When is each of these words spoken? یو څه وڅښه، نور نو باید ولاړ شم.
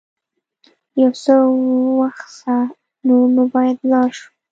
یو 1.01 1.11
څه 1.23 1.33
وڅښه، 1.99 2.57
نور 3.07 3.25
نو 3.35 3.43
باید 3.53 3.77
ولاړ 3.81 4.09
شم. 4.19 4.29